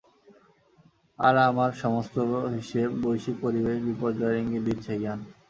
[1.19, 2.15] আর আমার সমস্ত
[2.55, 5.19] হিসেব বৈশ্বিক পরিবেশ বিপর্যয়ের ইঙ্গিত দিচ্ছে, ইয়ান।